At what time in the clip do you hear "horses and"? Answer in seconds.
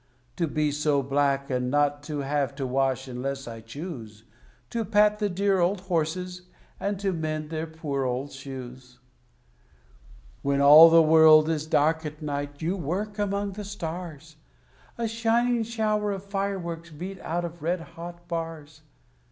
5.81-6.99